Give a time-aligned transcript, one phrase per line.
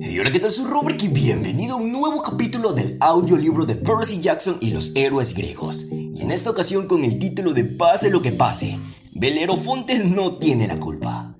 [0.00, 0.50] Hey, hola, ¿qué tal?
[0.50, 4.92] Soy Robert y bienvenido a un nuevo capítulo del audiolibro de Percy Jackson y los
[4.94, 5.86] héroes griegos.
[5.90, 8.78] Y en esta ocasión con el título de Pase lo que pase,
[9.12, 11.36] Belerofonte no tiene la culpa.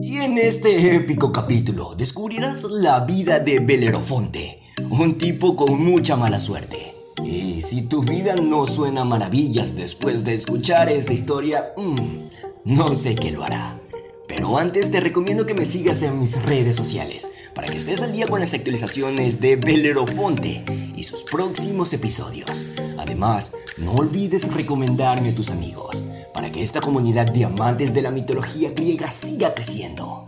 [0.00, 4.58] Y en este épico capítulo descubrirás la vida de Belerofonte,
[4.90, 6.94] un tipo con mucha mala suerte.
[7.24, 12.28] Y si tu vida no suena maravillas después de escuchar esta historia, mmm,
[12.64, 13.80] no sé qué lo hará.
[14.28, 17.28] Pero antes te recomiendo que me sigas en mis redes sociales
[17.60, 20.64] para que estés al día con las actualizaciones de Belerofonte
[20.96, 22.64] y sus próximos episodios.
[22.96, 28.10] Además, no olvides recomendarme a tus amigos para que esta comunidad de amantes de la
[28.10, 30.24] mitología griega siga creciendo.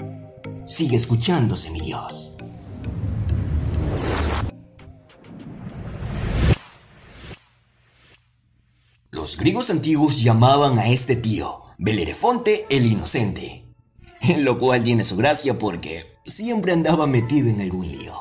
[0.66, 2.36] Sigue escuchándose, mi Dios.
[9.10, 13.61] Los griegos antiguos llamaban a este tío Belerofonte el Inocente
[14.38, 18.14] lo cual tiene su gracia porque siempre andaba metido en algún lío.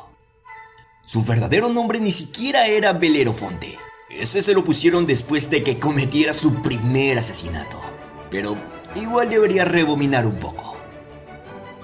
[1.06, 3.78] Su verdadero nombre ni siquiera era Belerofonte.
[4.10, 7.80] Ese se lo pusieron después de que cometiera su primer asesinato.
[8.30, 8.58] Pero
[8.96, 10.78] igual debería rebominar un poco.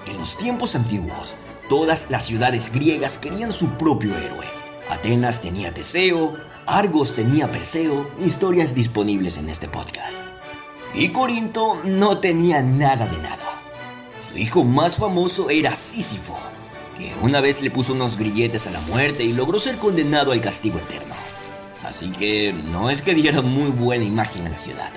[0.06, 1.34] En los tiempos antiguos,
[1.68, 4.46] todas las ciudades griegas querían su propio héroe.
[4.88, 10.24] Atenas tenía Teseo, Argos tenía Perseo, historias disponibles en este podcast.
[10.94, 13.47] Y Corinto no tenía nada de nada.
[14.20, 16.36] Su hijo más famoso era Sísifo,
[16.96, 20.40] que una vez le puso unos grilletes a la muerte y logró ser condenado al
[20.40, 21.14] castigo eterno.
[21.84, 24.90] Así que no es que diera muy buena imagen a la ciudad.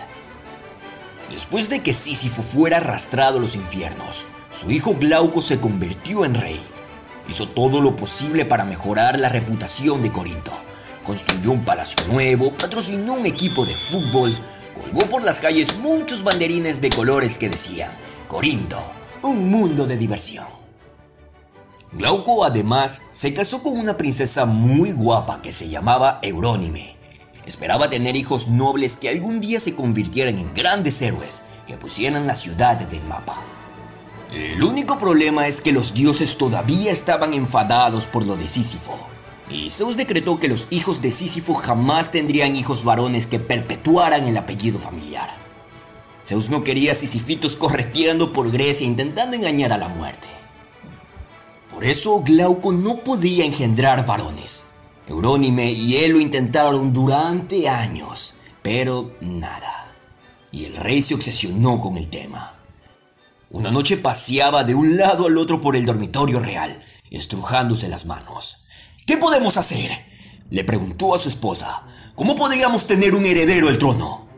[1.29, 4.25] Después de que Sísifo fuera arrastrado a los infiernos,
[4.59, 6.59] su hijo Glauco se convirtió en rey.
[7.29, 10.51] Hizo todo lo posible para mejorar la reputación de Corinto.
[11.03, 14.37] Construyó un palacio nuevo, patrocinó un equipo de fútbol,
[14.73, 17.91] colgó por las calles muchos banderines de colores que decían
[18.27, 18.83] Corinto,
[19.29, 20.45] un mundo de diversión.
[21.93, 26.95] Glauco además se casó con una princesa muy guapa que se llamaba Eurónime.
[27.45, 32.35] Esperaba tener hijos nobles que algún día se convirtieran en grandes héroes que pusieran la
[32.35, 33.41] ciudad del mapa.
[34.31, 38.97] El único problema es que los dioses todavía estaban enfadados por lo de Sísifo,
[39.49, 44.37] y Zeus decretó que los hijos de Sísifo jamás tendrían hijos varones que perpetuaran el
[44.37, 45.40] apellido familiar.
[46.31, 50.29] Zeus no quería sisifitos correteando por Grecia intentando engañar a la muerte.
[51.69, 54.67] Por eso Glauco no podía engendrar varones.
[55.09, 59.93] Eurónime y él lo intentaron durante años, pero nada.
[60.53, 62.53] Y el rey se obsesionó con el tema.
[63.49, 68.67] Una noche paseaba de un lado al otro por el dormitorio real, estrujándose las manos.
[69.05, 69.91] ¿Qué podemos hacer?
[70.49, 71.85] Le preguntó a su esposa.
[72.15, 74.29] ¿Cómo podríamos tener un heredero al trono?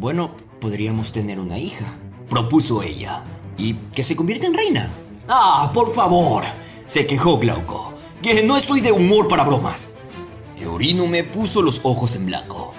[0.00, 1.86] Bueno, podríamos tener una hija,
[2.28, 3.24] propuso ella,
[3.58, 4.90] y que se convierta en reina.
[5.28, 6.44] Ah, por favor,
[6.86, 9.94] se quejó Glauco, que no estoy de humor para bromas.
[10.58, 12.74] Eurino me puso los ojos en blanco.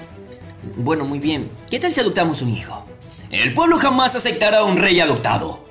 [0.77, 1.51] Bueno, muy bien.
[1.69, 2.85] ¿Qué tal si adoptamos un hijo?
[3.31, 5.65] El pueblo jamás aceptará a un rey adoptado.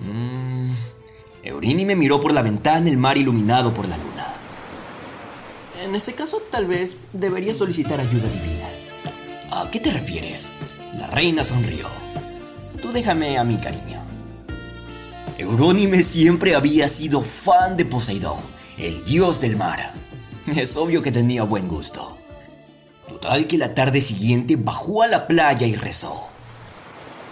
[0.00, 0.70] Mm,
[1.42, 4.26] Eurini me miró por la ventana el mar iluminado por la luna.
[5.84, 8.68] En ese caso, tal vez debería solicitar ayuda divina.
[9.50, 10.50] ¿A qué te refieres?
[11.02, 11.88] La reina sonrió.
[12.80, 14.00] Tú déjame a mi cariño.
[15.36, 18.38] Eurónime siempre había sido fan de Poseidón,
[18.78, 19.94] el dios del mar.
[20.46, 22.16] Es obvio que tenía buen gusto.
[23.08, 26.28] Total que la tarde siguiente bajó a la playa y rezó.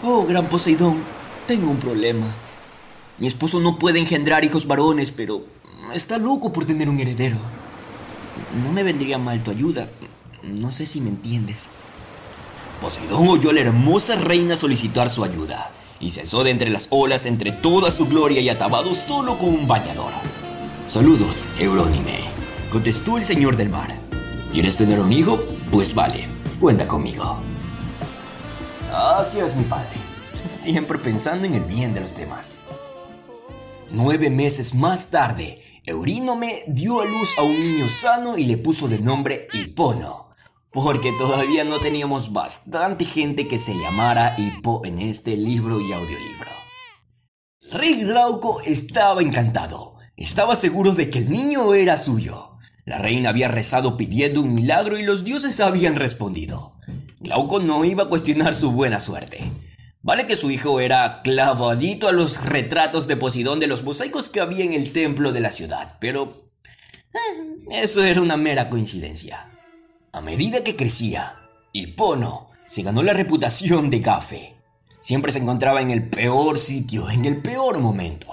[0.03, 1.05] Oh, gran Poseidón,
[1.47, 2.27] tengo un problema.
[3.19, 5.45] Mi esposo no puede engendrar hijos varones, pero
[5.95, 7.37] está loco por tener un heredero.
[8.65, 9.89] No me vendría mal tu ayuda.
[10.43, 11.69] No sé si me entiendes.
[12.81, 15.71] Poseidón oyó a la hermosa reina solicitar su ayuda
[16.01, 19.69] y cesó de entre las olas entre toda su gloria y atabado solo con un
[19.69, 20.13] bañador.
[20.87, 22.19] Saludos, Eurónime,
[22.73, 23.89] contestó el señor del mar.
[24.51, 25.39] ¿Quieres tener un hijo?
[25.71, 26.27] Pues vale,
[26.59, 27.39] cuenta conmigo.
[28.93, 29.97] Así es mi padre,
[30.49, 32.63] siempre pensando en el bien de los demás.
[33.91, 38.89] Nueve meses más tarde, Eurínome dio a luz a un niño sano y le puso
[38.89, 40.30] de nombre Hipono
[40.73, 46.51] porque todavía no teníamos bastante gente que se llamara Hippo en este libro y audiolibro.
[47.73, 52.51] rey Glauco estaba encantado, estaba seguro de que el niño era suyo.
[52.85, 56.77] La reina había rezado pidiendo un milagro y los dioses habían respondido.
[57.21, 59.51] Glauco no iba a cuestionar su buena suerte.
[60.03, 64.41] Vale que su hijo era clavadito a los retratos de Posidón de los mosaicos que
[64.41, 66.43] había en el templo de la ciudad, pero...
[67.13, 69.51] Eh, eso era una mera coincidencia.
[70.13, 71.39] A medida que crecía,
[71.73, 74.57] Hipono se ganó la reputación de gafe.
[74.99, 78.27] Siempre se encontraba en el peor sitio, en el peor momento.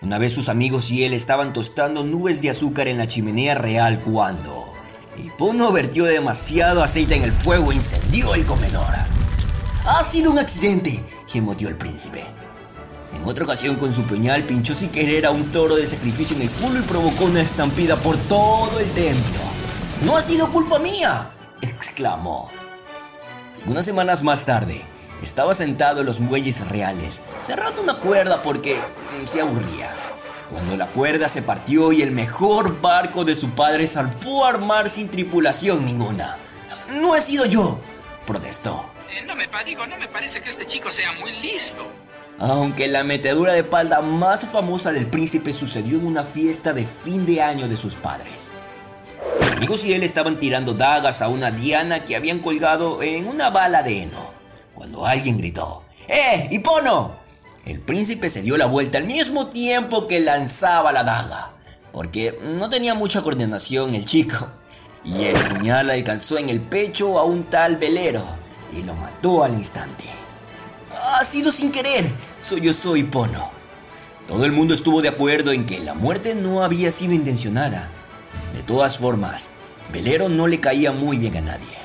[0.00, 4.00] Una vez sus amigos y él estaban tostando nubes de azúcar en la chimenea real
[4.00, 4.64] cuando
[5.18, 8.94] Hipono vertió demasiado aceite en el fuego e incendió el comedor.
[9.84, 12.24] Ha sido un accidente, gemoteó el príncipe.
[13.14, 16.42] En otra ocasión con su puñal pinchó sin querer a un toro de sacrificio en
[16.42, 19.43] el culo y provocó una estampida por todo el templo.
[20.04, 21.30] ¡No ha sido culpa mía!
[21.62, 22.50] exclamó.
[23.56, 24.82] Algunas semanas más tarde,
[25.22, 29.94] estaba sentado en los muelles reales, cerrando una cuerda porque mm, se aburría.
[30.50, 34.90] Cuando la cuerda se partió y el mejor barco de su padre salpó a mar
[34.90, 36.36] sin tripulación ninguna.
[36.90, 37.80] No he sido yo,
[38.26, 38.90] protestó.
[39.10, 41.90] Eh, no me digo, no me parece que este chico sea muy listo.
[42.38, 47.24] Aunque la metedura de palda más famosa del príncipe sucedió en una fiesta de fin
[47.24, 48.52] de año de sus padres.
[49.64, 53.82] Amigos y él estaban tirando dagas a una diana que habían colgado en una bala
[53.82, 54.30] de heno
[54.74, 57.16] cuando alguien gritó, ¡Eh, Hipono!
[57.64, 61.54] El príncipe se dio la vuelta al mismo tiempo que lanzaba la daga,
[61.94, 64.48] porque no tenía mucha coordinación el chico,
[65.02, 68.22] y el puñal alcanzó en el pecho a un tal velero
[68.70, 70.04] y lo mató al instante.
[71.16, 72.04] Ha sido sin querer,
[72.38, 73.50] soy yo soy Hipono.
[74.28, 77.88] Todo el mundo estuvo de acuerdo en que la muerte no había sido intencionada.
[78.66, 79.50] Todas formas,
[79.92, 81.84] Velero no le caía muy bien a nadie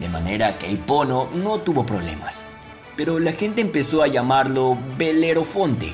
[0.00, 2.42] de manera que Hipono no tuvo problemas.
[2.96, 5.92] Pero la gente empezó a llamarlo Belerofonte,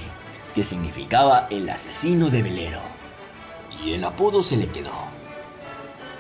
[0.55, 2.81] que significaba el asesino de Velero.
[3.85, 4.95] Y el apodo se le quedó.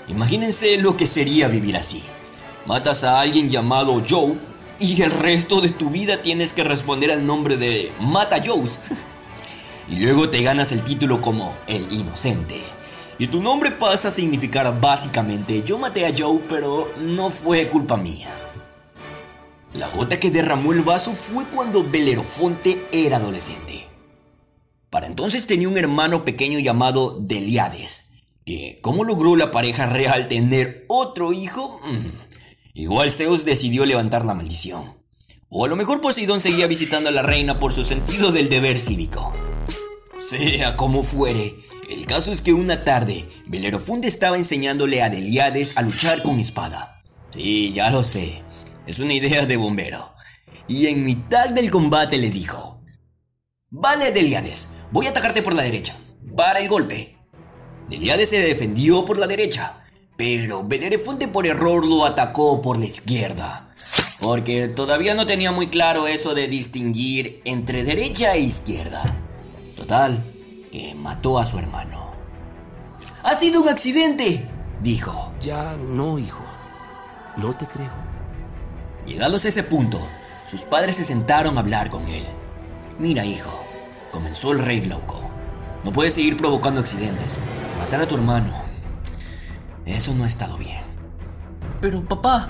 [0.08, 2.02] Imagínense lo que sería vivir así.
[2.66, 4.36] Matas a alguien llamado Joe
[4.78, 8.80] y el resto de tu vida tienes que responder al nombre de Mata Joes.
[9.88, 12.60] y luego te ganas el título como el inocente.
[13.18, 17.96] Y tu nombre pasa a significar básicamente yo maté a Joe, pero no fue culpa
[17.96, 18.28] mía.
[19.72, 23.86] La gota que derramó el vaso fue cuando Belerofonte era adolescente.
[24.90, 28.12] Para entonces tenía un hermano pequeño llamado Deliades,
[28.44, 31.80] que ¿cómo logró la pareja real tener otro hijo?
[31.84, 32.08] Mm,
[32.74, 34.94] igual Zeus decidió levantar la maldición.
[35.48, 38.80] O a lo mejor Poseidón seguía visitando a la reina por su sentido del deber
[38.80, 39.34] cívico.
[40.18, 41.54] Sea como fuere,
[41.88, 47.02] el caso es que una tarde, Belerofonte estaba enseñándole a Deliades a luchar con espada.
[47.30, 48.42] Sí, ya lo sé.
[48.86, 50.14] Es una idea de bombero.
[50.68, 52.82] Y en mitad del combate le dijo:
[53.70, 55.96] Vale, Deliades, voy a atacarte por la derecha.
[56.36, 57.12] Para el golpe.
[57.88, 59.84] Deliades se defendió por la derecha,
[60.16, 63.74] pero Belerofonte por error lo atacó por la izquierda.
[64.20, 69.02] Porque todavía no tenía muy claro eso de distinguir entre derecha e izquierda.
[69.76, 70.35] Total,
[70.70, 72.12] que mató a su hermano.
[73.22, 74.48] ¡Ha sido un accidente!
[74.82, 75.32] dijo.
[75.40, 76.44] Ya no, hijo.
[77.36, 77.90] No te creo.
[79.06, 79.98] Llegados a ese punto,
[80.46, 82.24] sus padres se sentaron a hablar con él.
[82.98, 83.64] Mira, hijo,
[84.12, 85.22] comenzó el rey Glauco.
[85.84, 87.38] No puedes seguir provocando accidentes.
[87.78, 88.52] Matar a tu hermano.
[89.84, 90.80] Eso no ha estado bien.
[91.80, 92.48] Pero, papá,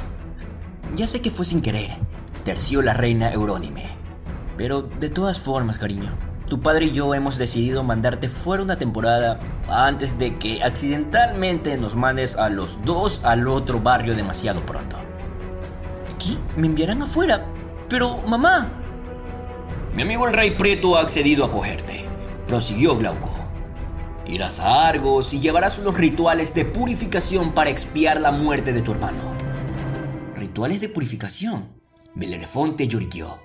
[0.94, 1.90] ya sé que fue sin querer,
[2.44, 3.84] terció la reina Eurónime.
[4.56, 6.12] Pero de todas formas, cariño,
[6.46, 9.38] tu padre y yo hemos decidido mandarte fuera una temporada
[9.68, 14.96] antes de que accidentalmente nos mandes a los dos al otro barrio demasiado pronto.
[16.18, 16.36] ¿Qué?
[16.56, 17.44] ¿Me enviarán afuera?
[17.88, 18.70] Pero, mamá.
[19.94, 22.04] Mi amigo el rey Preto ha accedido a cogerte,
[22.46, 23.30] prosiguió Glauco.
[24.26, 28.92] Irás a Argos y llevarás unos rituales de purificación para expiar la muerte de tu
[28.92, 29.22] hermano.
[30.34, 31.68] ¿Rituales de purificación?
[32.14, 33.38] Belerofonte lloriqueó.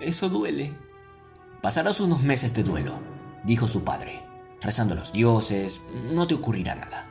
[0.00, 0.83] Eso duele.
[1.64, 2.92] Pasarás unos meses de duelo,
[3.42, 4.20] dijo su padre.
[4.60, 5.80] Rezando a los dioses,
[6.12, 7.06] no te ocurrirá nada.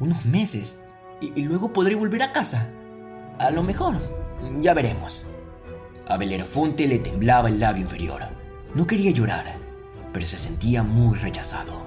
[0.00, 0.80] ¿Unos meses?
[1.20, 2.68] ¿Y, luego podré volver a casa?
[3.38, 3.98] A lo mejor.
[4.60, 5.24] Ya veremos.
[6.08, 8.22] A Belerofonte le temblaba el labio inferior.
[8.74, 9.44] No quería llorar,
[10.12, 11.80] pero se sentía muy rechazado.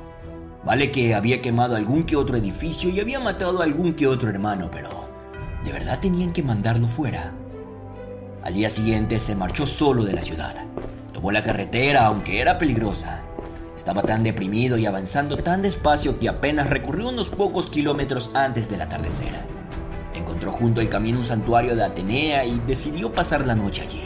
[0.64, 4.30] Vale que había quemado algún que otro edificio y había matado a algún que otro
[4.30, 5.10] hermano, pero
[5.66, 7.34] ¿de verdad tenían que mandarlo fuera?
[8.42, 10.56] Al día siguiente se marchó solo de la ciudad.
[11.20, 13.24] Tomó la carretera, aunque era peligrosa.
[13.76, 18.80] Estaba tan deprimido y avanzando tan despacio que apenas recorrió unos pocos kilómetros antes del
[18.80, 19.34] atardecer.
[20.14, 24.02] Encontró junto al camino un santuario de Atenea y decidió pasar la noche allí.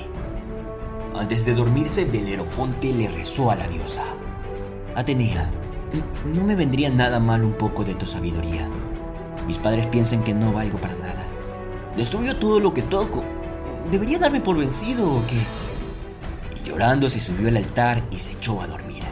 [1.15, 4.05] Antes de dormirse, Belerofonte le rezó a la diosa.
[4.95, 5.51] Atenea,
[6.33, 8.67] no me vendría nada mal un poco de tu sabiduría.
[9.45, 11.27] Mis padres piensan que no valgo para nada.
[11.95, 13.23] Destruyó todo lo que toco.
[13.91, 15.62] ¿Debería darme por vencido o qué?
[16.65, 19.03] Llorando se subió al altar y se echó a dormir.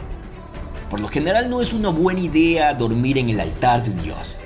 [0.88, 4.38] Por lo general no es una buena idea dormir en el altar de un dios.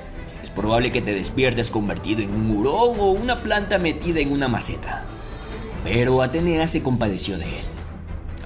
[0.43, 4.49] Es probable que te despiertes convertido en un hurón o una planta metida en una
[4.49, 5.05] maceta.
[5.83, 7.65] Pero Atenea se compadeció de él.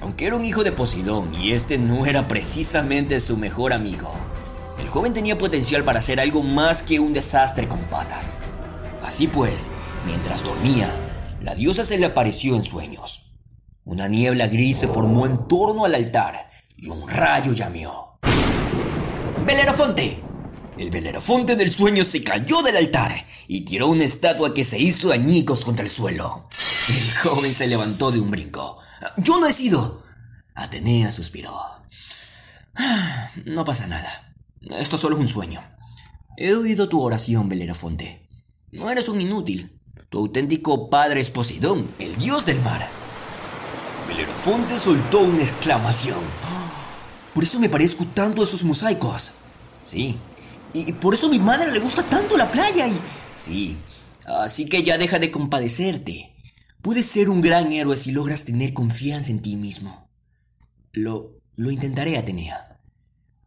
[0.01, 4.11] Aunque era un hijo de Poseidón y este no era precisamente su mejor amigo,
[4.79, 8.35] el joven tenía potencial para ser algo más que un desastre con patas.
[9.03, 9.69] Así pues,
[10.07, 10.89] mientras dormía,
[11.41, 13.30] la diosa se le apareció en sueños.
[13.83, 18.19] Una niebla gris se formó en torno al altar y un rayo llameó.
[19.45, 20.21] ¡Belerofonte!
[20.77, 25.11] El Belerofonte del sueño se cayó del altar y tiró una estatua que se hizo
[25.11, 26.47] añicos contra el suelo.
[26.89, 28.77] El joven se levantó de un brinco.
[29.17, 30.03] Yo no he sido.
[30.53, 31.59] Atenea suspiró.
[33.45, 34.35] No pasa nada.
[34.61, 35.61] Esto solo es un sueño.
[36.37, 38.29] He oído tu oración, Belerofonte.
[38.71, 39.81] No eres un inútil.
[40.09, 43.00] Tu auténtico padre es Poseidón, el dios del mar.
[44.11, 46.19] Belerofonte soltó una exclamación.
[47.33, 49.31] Por eso me parezco tanto a esos mosaicos.
[49.85, 50.17] Sí.
[50.73, 52.99] Y por eso a mi madre le gusta tanto la playa y...
[53.37, 53.77] Sí.
[54.25, 56.35] Así que ya deja de compadecerte.
[56.81, 60.09] Puedes ser un gran héroe si logras tener confianza en ti mismo.
[60.91, 62.81] Lo, lo intentaré, Atenea.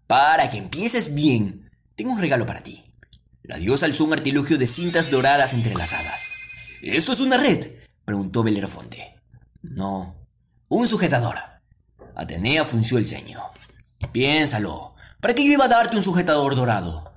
[0.06, 2.82] Para que empieces bien, tengo un regalo para ti.
[3.42, 6.32] La diosa alzó un artilugio de cintas doradas entrelazadas.
[6.80, 7.70] ¿Esto es una red?
[8.06, 9.14] preguntó Belerofonte.
[9.62, 10.23] No,
[10.74, 11.36] un sujetador.
[12.16, 13.40] Atenea funció el ceño.
[14.12, 14.94] Piénsalo.
[15.20, 17.14] ¿Para qué yo iba a darte un sujetador dorado?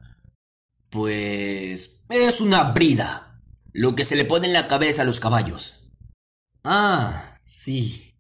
[0.90, 2.06] Pues...
[2.10, 3.40] es una brida.
[3.74, 5.90] Lo que se le pone en la cabeza a los caballos.
[6.64, 8.16] Ah, sí.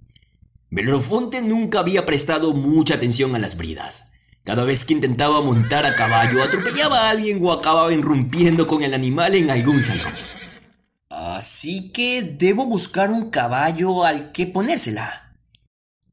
[0.69, 4.11] Belerofonte nunca había prestado mucha atención a las bridas.
[4.43, 8.93] Cada vez que intentaba montar a caballo, atropellaba a alguien o acababa irrumpiendo con el
[8.93, 10.13] animal en algún salón.
[11.09, 15.26] Así que debo buscar un caballo al que ponérsela.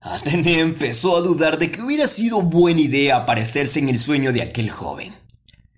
[0.05, 4.43] Atenea empezó a dudar de que hubiera sido buena idea aparecerse en el sueño de
[4.43, 5.15] aquel joven.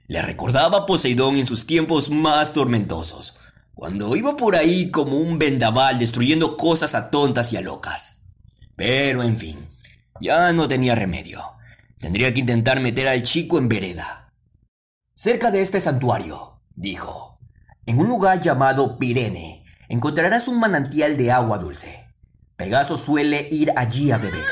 [0.08, 3.34] Le recordaba a Poseidón en sus tiempos más tormentosos,
[3.72, 8.22] cuando iba por ahí como un vendaval destruyendo cosas a tontas y a locas.
[8.74, 9.58] Pero en fin,
[10.20, 11.42] ya no tenía remedio.
[12.00, 14.32] Tendría que intentar meter al chico en vereda.
[15.14, 17.38] Cerca de este santuario, dijo,
[17.86, 22.05] en un lugar llamado Pirene, encontrarás un manantial de agua dulce.
[22.56, 24.46] Pegaso suele ir allí a beber.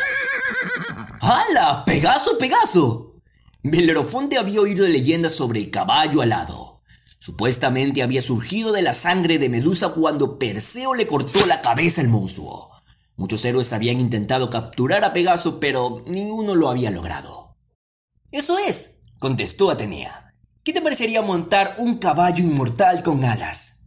[1.20, 1.84] ¡Hala!
[1.86, 3.14] ¡Pegaso, Pegaso!
[3.62, 6.82] Belerofonte había oído leyendas sobre el caballo alado.
[7.18, 12.08] Supuestamente había surgido de la sangre de Medusa cuando Perseo le cortó la cabeza al
[12.08, 12.70] monstruo.
[13.16, 17.56] Muchos héroes habían intentado capturar a Pegaso, pero ninguno lo había logrado.
[18.30, 20.34] Eso es, contestó Atenea.
[20.62, 23.80] ¿Qué te parecería montar un caballo inmortal con alas?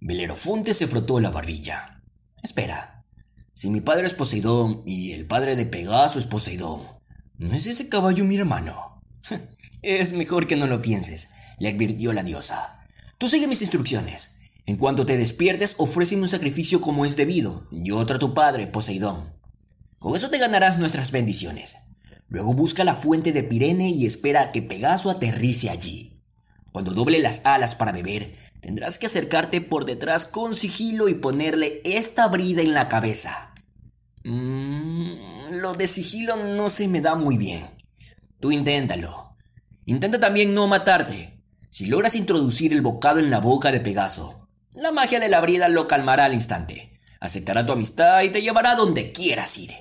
[0.00, 2.02] Belerofonte se frotó la barbilla.
[2.42, 2.91] Espera,
[3.54, 6.82] si mi padre es Poseidón y el padre de Pegaso es Poseidón,
[7.38, 9.02] ¿no es ese caballo mi hermano?
[9.82, 11.28] es mejor que no lo pienses,
[11.58, 12.86] le advirtió la diosa.
[13.18, 14.36] Tú sigue mis instrucciones.
[14.64, 18.66] En cuanto te despiertes, ofréceme un sacrificio como es debido, y otro a tu padre,
[18.66, 19.32] Poseidón.
[19.98, 21.76] Con eso te ganarás nuestras bendiciones.
[22.28, 26.22] Luego busca la fuente de Pirene y espera a que Pegaso aterrice allí.
[26.72, 31.82] Cuando doble las alas para beber, tendrás que acercarte por detrás con sigilo y ponerle
[31.84, 33.52] esta brida en la cabeza.
[34.24, 37.66] Mm, lo de sigilo no se me da muy bien.
[38.40, 39.36] Tú inténtalo.
[39.84, 41.42] Intenta también no matarte.
[41.70, 45.68] Si logras introducir el bocado en la boca de Pegaso, la magia de la brida
[45.68, 47.00] lo calmará al instante.
[47.20, 49.72] Aceptará tu amistad y te llevará donde quieras ir.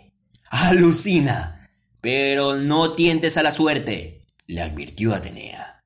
[0.50, 1.70] ¡Alucina!
[2.02, 5.81] Pero no tientes a la suerte, le advirtió Atenea.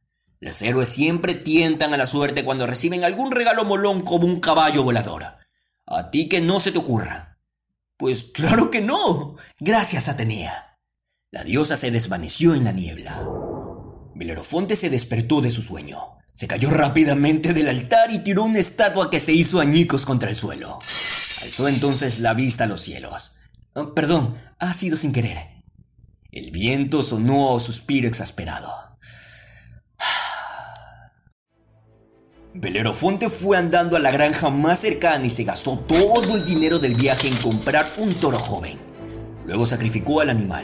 [0.45, 4.83] Los héroes siempre tientan a la suerte cuando reciben algún regalo molón como un caballo
[4.83, 5.23] volador.
[5.87, 7.39] A ti que no se te ocurra.
[7.97, 9.37] Pues claro que no.
[9.59, 10.77] Gracias, Atenea.
[11.31, 13.27] La diosa se desvaneció en la niebla.
[14.13, 15.97] Belerofonte se despertó de su sueño.
[16.31, 20.35] Se cayó rápidamente del altar y tiró una estatua que se hizo añicos contra el
[20.35, 20.77] suelo.
[21.41, 23.37] Alzó entonces la vista a los cielos.
[23.73, 25.39] Oh, perdón, ha sido sin querer.
[26.31, 28.94] El viento sonó a suspiro exasperado.
[32.57, 36.95] Belerofonte fue andando a la granja más cercana y se gastó todo el dinero del
[36.95, 38.77] viaje en comprar un toro joven.
[39.45, 40.63] Luego sacrificó al animal,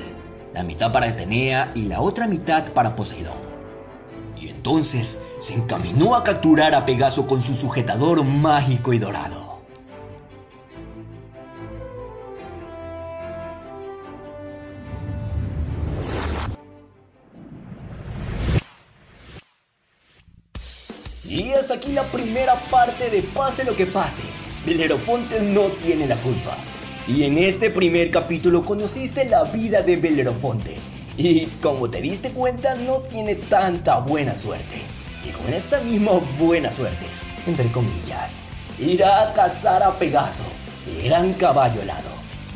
[0.53, 3.35] la mitad para Atenea y la otra mitad para Poseidón.
[4.39, 9.50] Y entonces se encaminó a capturar a Pegaso con su sujetador mágico y dorado.
[21.31, 24.23] Y hasta aquí la primera parte de Pase lo que pase.
[24.65, 26.57] Belerofonte no tiene la culpa.
[27.07, 30.75] Y en este primer capítulo conociste la vida de Belerofonte.
[31.15, 34.75] Y como te diste cuenta, no tiene tanta buena suerte.
[35.25, 37.05] Y con esta misma buena suerte,
[37.47, 38.35] entre comillas,
[38.77, 40.43] irá a cazar a Pegaso,
[40.85, 42.09] el gran caballo helado,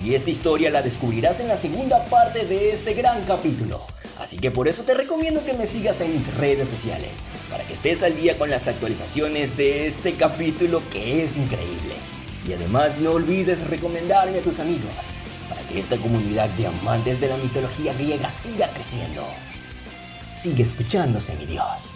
[0.04, 3.95] Y esta historia la descubrirás en la segunda parte de este gran capítulo.
[4.20, 7.12] Así que por eso te recomiendo que me sigas en mis redes sociales,
[7.50, 11.96] para que estés al día con las actualizaciones de este capítulo que es increíble.
[12.48, 14.94] Y además no olvides recomendarme a tus amigos,
[15.50, 19.26] para que esta comunidad de amantes de la mitología griega siga creciendo.
[20.34, 21.95] Sigue escuchándose, mi Dios.